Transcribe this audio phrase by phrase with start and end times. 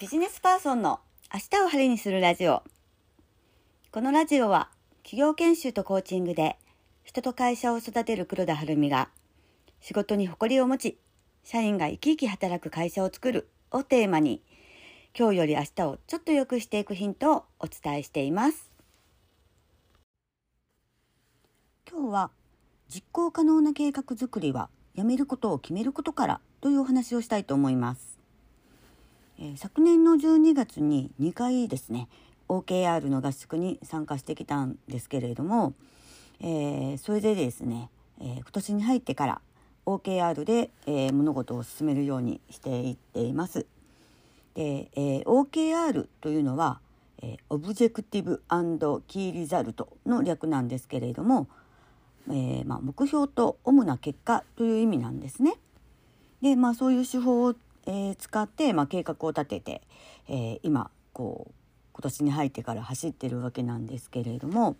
[0.00, 1.00] ビジネスパーソンの
[1.34, 2.62] 明日を晴れにするラジオ。
[3.90, 4.68] このラジオは
[5.02, 6.56] 企業研修とコーチングで
[7.02, 9.08] 人と会社を育てる黒田晴美が
[9.80, 10.98] 仕事に誇りを持ち、
[11.42, 14.40] 社員が生き生き働く会社を作るをテーマに
[15.18, 18.70] 今日より明日をちょっと良くしていくヒントをお伝えしています。
[21.90, 22.30] 今日は
[22.88, 28.07] 実行可能な計画づくりはやめることを決めることからというお話をしたいと思います。
[29.40, 32.08] えー、昨年の12月に2回ですね
[32.48, 35.74] OKR の合宿に参加してきたんですけれども、
[36.40, 39.40] えー、それでですね、えー、今年に入ってから
[39.86, 43.64] OKR で、え物事を進めるようにしていっています。
[44.54, 46.80] で、え OKR というのは、
[47.22, 48.42] え Objective
[49.06, 51.48] Key Result の略なんですけれども、
[52.30, 55.54] えまあ、目標と主な結果という意味なんですね。
[56.42, 57.54] でまあそういう手法を
[57.88, 59.82] え、使って、まあ、計画を立てて、
[60.28, 61.52] えー、今こう
[61.94, 64.76] 今年に入ってから走ってるわけなんですけれども、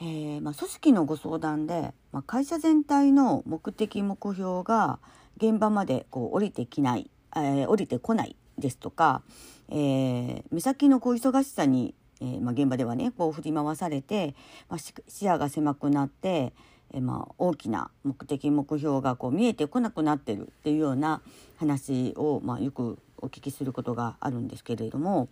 [0.00, 4.98] えー、まあ、組織のご相談で、まあ、会社全体の目的目標が
[5.38, 9.22] 現場までこう降りてきない、え、降りてこないですとか、
[9.70, 14.34] え、目先のこう忙しさに、えまあ、現場ではねこう振り回されて、
[14.68, 14.92] ま、視
[15.24, 16.52] 野が狭くなって、
[16.94, 21.22] えまあ、大きな目的目標がこう見えてこなくなってるっていうような
[21.58, 25.28] 話を、まあ、よくお聞きすることがあるんですけれども、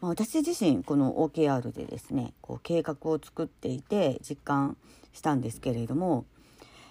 [0.00, 4.78] まあ、私自身この OKR でですねこう計画を作っていて実感
[5.12, 6.24] したんですけれども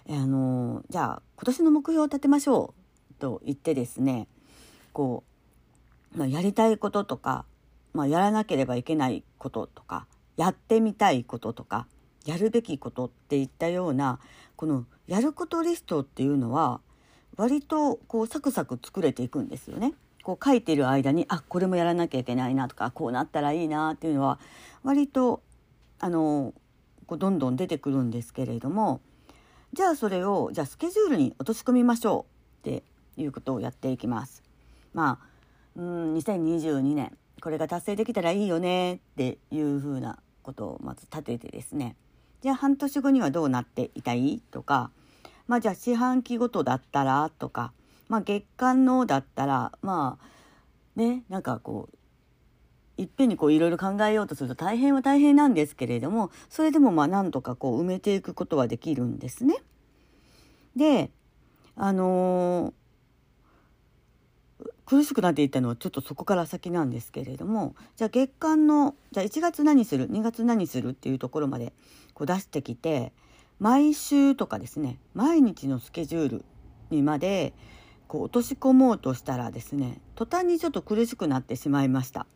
[0.07, 2.75] あのじゃあ今年の目標を立てましょ
[3.11, 4.27] うと言ってですね
[4.91, 5.23] こ
[6.13, 7.45] う、まあ、やりたいこととか、
[7.93, 10.05] まあ、やらなければいけないこととか
[10.37, 11.87] やってみたいこととか
[12.25, 14.19] やるべきことっていったような
[14.55, 16.79] このやることリストっていうのは
[17.35, 19.93] 割とこうサクサク作れていくんですよね。
[20.23, 24.39] こう書いてる間にあこれもやらなきゃいけないなとかこうなったらいいなっていうのは
[24.83, 25.41] 割と
[25.99, 26.53] あの
[27.07, 29.01] こうどんどん出てくるんですけれども
[29.73, 32.25] じゃあそれをじゃあスケジュールに落とし込みましょ
[32.63, 32.83] うって
[33.17, 34.43] いうことをやっていきます。
[34.93, 35.27] まあ
[35.75, 41.97] うん2022年これが達成できたらいいよねっていうふうなことをまず立ててですね
[42.43, 44.41] じゃあ半年後にはどうなっていたい？
[44.51, 44.91] とか、
[45.47, 47.31] まあじゃあ四半期ごとだったら？
[47.39, 47.71] とか、
[48.09, 59.55] まあ月間のだったら、まあね、なんかこう、いっぺんにこういろいろ考えようとすると大変は大変なんですけれども、それでもまあなんとかこう埋めていくことはできるんですね。
[60.75, 61.11] で、
[61.77, 62.82] あのー
[64.85, 71.73] 苦しくなっていったのはちょっとそこから先なんですけれどもじゃあ月間のじゃあ1月何する？2月何するっていうところまで
[72.13, 73.13] こう出してきて
[73.59, 76.45] 毎週とかですね毎日のスケジュール
[76.89, 77.53] にまで
[78.07, 82.27] こう落とし込もうとしたらですね途端にちょっと苦しくなってしまいました。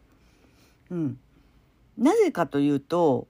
[0.90, 1.19] うん、
[1.97, 3.28] なぜかというと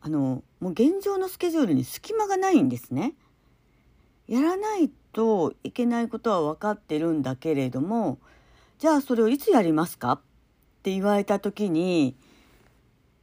[0.00, 3.14] あのもう現状のスケジュールに隙間がないんですね。
[4.28, 8.18] やらないといけないことは分かってるんだけれども
[8.78, 10.20] じゃあそれをいつやりますかっ
[10.82, 12.16] て言われた時に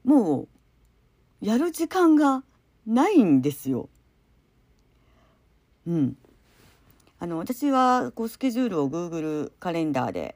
[0.03, 0.47] も
[1.41, 2.43] うやる時間が
[2.85, 3.89] ないんですよ。
[5.87, 6.17] うん、
[7.19, 10.35] あの私はこうスケジュールを Google カレンダーで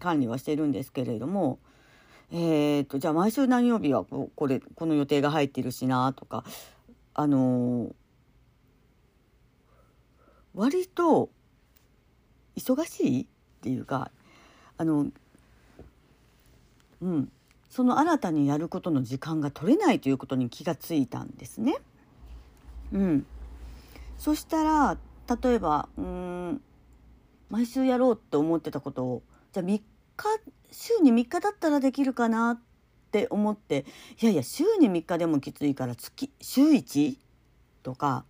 [0.00, 1.58] 管理はしてるんですけれども、
[2.32, 6.44] えーと、じゃあ毎週何曜日はここれこの予定が入ってるしなとか
[7.14, 7.92] あのー
[10.56, 11.28] 割と
[12.56, 13.26] 忙しいっ
[13.60, 14.10] ていうか
[14.78, 15.06] あの
[17.00, 17.30] うん
[17.68, 21.76] その新たにやることの時間が取れないということに気がついたんですね。
[22.92, 23.26] うん、
[24.16, 24.96] そしたら
[25.42, 26.62] 例えばうん
[27.50, 29.82] 毎週やろうって思ってたことをじゃあ3日
[30.70, 32.60] 週に3日だったらできるかなっ
[33.10, 33.84] て思って
[34.22, 37.16] いやいや週に3日でもきついから月週 1?
[37.82, 38.24] とか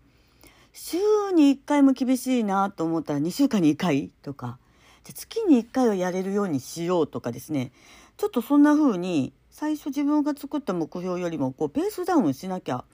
[0.79, 0.99] 週
[1.33, 4.59] に1回も厳しいなと思ったら2週間に1回とか。
[5.05, 7.73] じゃ月に1回はやれるようにしようとかですね。
[8.19, 12.85] ちょっとそんな風に最初自分が作った目標よりもこうペースダウンしなきゃ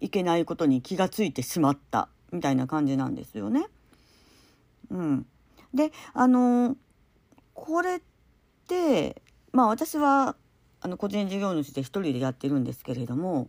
[0.00, 3.66] いけないことに気がついてしまったみたいな感じなんですよね。
[4.90, 5.26] うん、
[5.72, 6.76] であの
[7.54, 8.00] これっ
[8.68, 9.22] て
[9.52, 10.36] まあ私は
[10.82, 13.48] あの個人事業主で一人でやってるんですけれども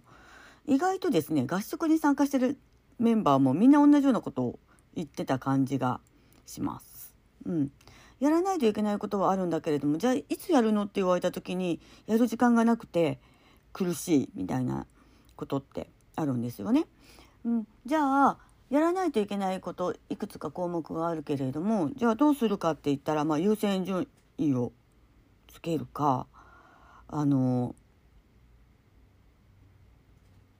[0.66, 2.58] 意外とですね合宿に参加してる
[3.00, 4.60] メンバーもみんな同じようなことを
[4.96, 6.00] 言ってた感じが
[6.46, 7.14] します。
[7.46, 7.72] うん、
[8.20, 13.20] やらないといけないことはあるんだけれどもじゃあいつやるのって言われた時にやる時間がなくて
[13.74, 14.88] 苦しいみたいな
[15.36, 16.86] ことってあるんですよね。
[17.44, 18.38] うん、じゃあ
[18.70, 24.08] やらないといけないこといくつか項目があるけれどもじゃあどうするかって言ったら、まあ、優先順
[24.38, 24.72] 位を
[25.48, 26.26] つけるか
[27.08, 27.76] あの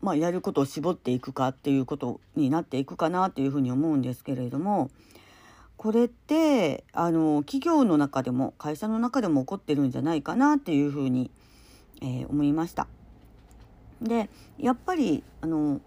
[0.06, 4.92] まあ、やることを絞っていくかっていうことになっていくかなというふうに思うんですけれども
[5.78, 11.32] これってあの企業の中でも会社の中でも起こってるんじゃないかなっていうふうに、
[12.04, 12.88] えー、思いました。
[14.00, 14.30] で
[14.60, 15.82] やっぱりあの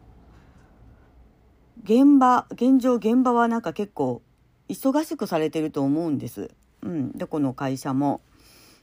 [1.85, 4.21] 現場現状現場はなんか結構
[4.69, 6.51] 忙しくされてると思うんです。
[6.83, 8.21] うん、どこの会社も。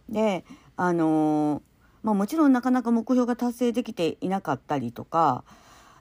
[0.08, 0.46] で
[0.78, 1.75] あのー
[2.06, 5.44] まあ、もちろんなかなか目標が達成できていなかったりとか、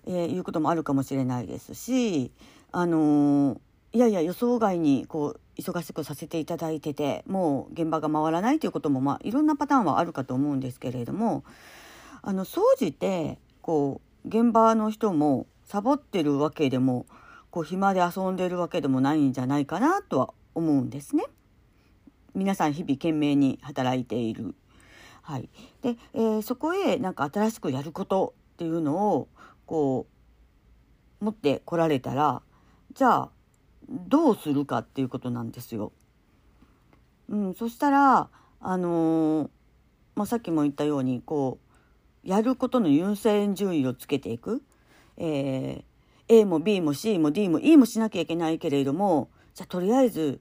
[0.06, 2.30] えー、いうこともあるかもしれないですし、
[2.72, 3.58] あのー、
[3.94, 11.42] いやいや予想外にこう忙しくさせていただいててもう現場が回らないということも、まあ、いろんなパターンはあるかと思うんですけれども
[12.20, 17.06] あの総じてこう現場の人もサボってるわけでも
[17.50, 21.24] こう暇で遊んでるわけでもないんじゃないかなとは思うんですね。
[22.34, 24.54] 皆さん日々懸命に働いている
[25.24, 25.48] はい、
[25.80, 29.28] で、えー、そこへなんか新しくやることっていうのを
[29.64, 30.06] こ
[31.20, 32.42] う持ってこられたら
[32.92, 33.30] じゃあ
[33.88, 35.92] どうするかっていうことなんですよ。
[37.30, 38.28] うん、そしたら
[38.60, 39.48] あのー、
[40.14, 41.58] まあ、さっきも言ったようにこ
[42.24, 44.62] うやることの優先順位をつけていく、
[45.16, 50.40] えー、A も B も C も D も E もしなきゃいけないけれどもじゃあとりあえず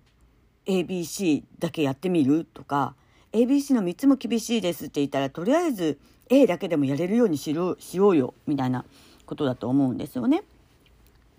[0.65, 2.95] ABC だけやってみるとか
[3.33, 5.99] ABC の3つも厳しいですって言ったらとりあえず
[6.29, 8.85] A だけでもやれるようにしろしようよみたいな
[9.25, 10.43] ことだと思うんですよね。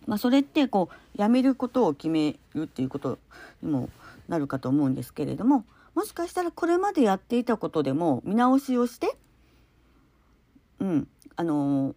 [0.06, 3.18] まあ、それってこうやめることを決めるっていうこと
[3.62, 3.88] にも
[4.28, 5.64] なるかと思うんですけれども
[5.94, 9.16] もしかしたらこれまでやっていたことでも見直しをして、
[10.80, 11.94] うんあのー、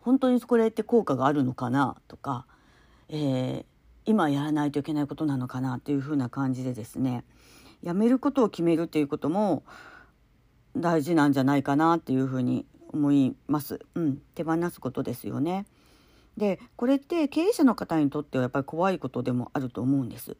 [0.00, 2.46] 本当にこれって効果があるのかなとか、
[3.08, 3.64] えー、
[4.06, 7.24] 今やらないといけないことなのかなっていうふうな感じでですね
[7.82, 9.64] やめることを決めるっていうことも
[10.76, 13.80] 大事なんじゃないかなっていうふうに思います。
[13.94, 15.66] うん、手放すことですよね。
[16.36, 20.36] でこれって経営者の方にとってはやっぱり怖いことでもあると思うんです。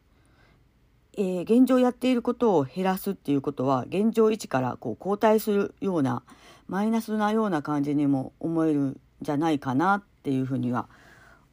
[1.17, 6.23] えー、現状やっていることを減らすっていうことは現状維持からこう後退するような
[6.67, 10.87] マイナスなような感じにも思えるんじゃないかなっていうふうには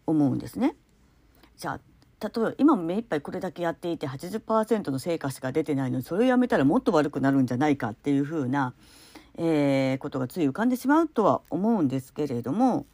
[0.07, 0.77] 思うんですね。
[1.57, 1.81] じゃあ
[2.21, 8.75] 例えば今も目いっぱいこれだけやっていて80%の成果しか出てないのにそれをやめたらもっと悪くなるんじゃないかっていうふうな、
[9.37, 12.87] えー、ことがつい浮かんでしまうとは思うんですけれども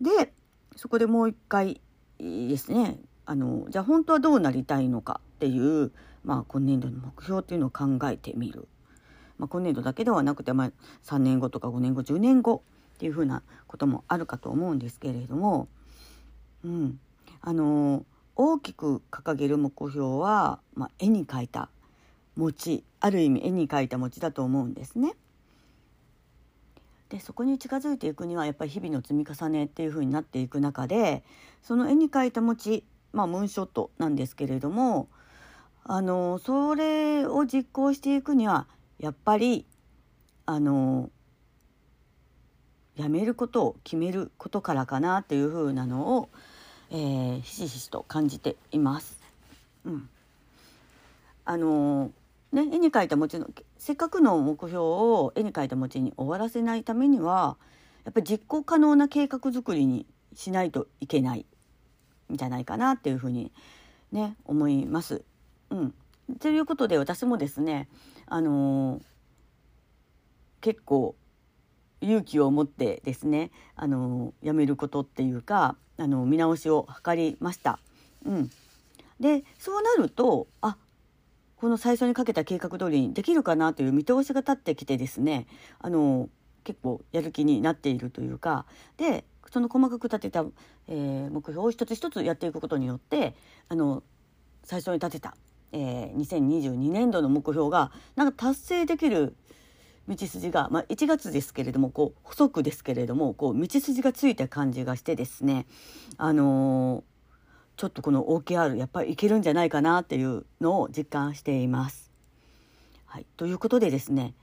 [0.00, 0.32] で
[0.76, 1.80] そこでもう一回
[2.18, 2.98] ですね。
[3.24, 5.92] あのじゃあ本当はどうなりたいのかっていう、
[6.24, 8.66] まあ、今年度の目標っていうのを考えてみる、
[9.38, 10.70] まあ、今年度だけではなくて、まあ、
[11.04, 12.62] 3年後とか5年後10年後
[12.94, 15.68] っていうふうなこともあるかと思うんですけれども、
[16.64, 16.98] うん、
[17.40, 18.04] あの
[18.36, 21.68] 大きく掲げる目標は、まあ、絵に描いた
[22.36, 25.14] 餅ある意味絵に描いた餅だと思うんですね。
[27.10, 31.22] でそこに近づいていくにはやっぱり日々の積み重ねっていう風になっていく中で
[31.62, 35.08] その絵に描いた餅まあムーンショットなんですけれども
[35.84, 38.66] あのそれを実行していくには
[38.98, 39.66] やっぱり
[40.46, 41.10] あの
[42.96, 46.28] やめることを決めることからかなっていう風なのを
[46.94, 49.18] えー、ひしひしと感じています。
[49.86, 50.08] うん、
[51.46, 57.56] あのー、ね絵に描いた餅のせっかくの目標を絵に描いた餅に終わらせないためには
[58.04, 61.46] やっぱり実行可能な計画作りにしないといけない
[62.30, 63.52] んじゃないかなっていうふうに
[64.12, 65.22] ね思います。
[65.70, 65.94] うん、
[66.40, 67.88] ということで私もですね
[68.26, 69.02] あのー、
[70.60, 71.14] 結構
[72.02, 77.78] 勇気を持ってですねあのやめることっていうかあの見直しを図りました。
[78.26, 78.50] うん、
[79.20, 80.76] でそうなるとあ
[81.56, 85.46] この最初にかけた計画通りにできるかなという見通しが立ってきてですね
[85.78, 86.28] あの
[86.64, 88.66] 結構やる気になっているというか
[88.96, 90.44] でその細かく立てた、
[90.88, 93.36] えー、目標を一つ一つやっていくことによって
[93.68, 94.02] あの
[94.64, 95.36] 最初に立てた、
[95.70, 99.36] えー、2022年度の目標がなんか達成できる
[100.08, 105.66] 道筋が、まあ、1月ですけれどもこう細くですけれどもこう道筋がついた感じがしてですね
[106.16, 112.10] あのー、ちょっとこの OKR やっぱりいけるんじゃないかなっていうのを実感しています。
[113.06, 114.34] はい、ということでですね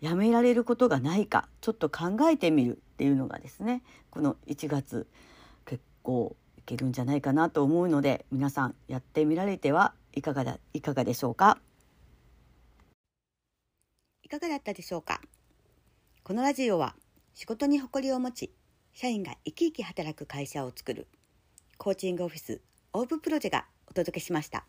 [0.00, 5.06] やめられることがないかちょっと考えてみるっていうのがですねこの1月
[5.64, 11.58] 結構いけるんじゃないかなと思うので皆さんやってみられてはいかがだいかがでしょうか？
[14.26, 15.20] いかがだったでしょうか？
[16.24, 16.96] このラジオは
[17.32, 18.52] 仕事に誇りを持ち
[18.92, 21.06] 社員が生き生き働く会社を作る
[21.78, 22.60] コーチングオフィス
[22.92, 24.66] オーブプロジェがお届けしました。